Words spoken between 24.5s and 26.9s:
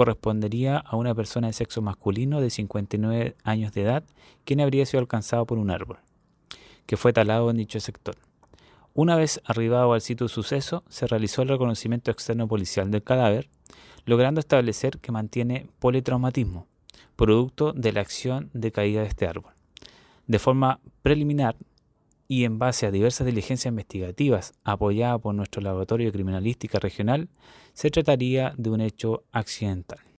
apoyadas por nuestro Laboratorio de Criminalística